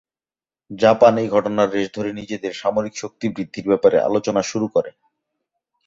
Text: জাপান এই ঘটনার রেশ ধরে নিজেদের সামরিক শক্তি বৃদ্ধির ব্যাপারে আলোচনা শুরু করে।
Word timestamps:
জাপান 0.71 1.13
এই 1.17 1.27
ঘটনার 1.27 1.67
রেশ 1.71 1.87
ধরে 1.93 2.09
নিজেদের 2.13 2.53
সামরিক 2.53 2.93
শক্তি 2.97 3.25
বৃদ্ধির 3.29 3.65
ব্যাপারে 3.67 3.97
আলোচনা 3.99 4.41
শুরু 4.43 4.67
করে। 4.75 4.91